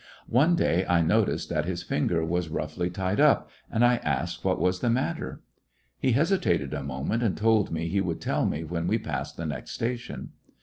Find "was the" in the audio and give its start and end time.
4.59-4.89